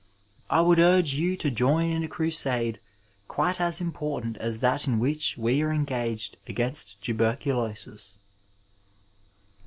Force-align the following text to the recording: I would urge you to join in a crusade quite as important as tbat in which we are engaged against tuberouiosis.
I 0.49 0.61
would 0.61 0.79
urge 0.79 1.13
you 1.13 1.37
to 1.37 1.51
join 1.51 1.91
in 1.91 2.03
a 2.03 2.07
crusade 2.07 2.79
quite 3.27 3.61
as 3.61 3.79
important 3.79 4.35
as 4.37 4.57
tbat 4.57 4.87
in 4.87 4.97
which 4.97 5.37
we 5.37 5.61
are 5.61 5.71
engaged 5.71 6.37
against 6.47 6.99
tuberouiosis. 7.03 8.17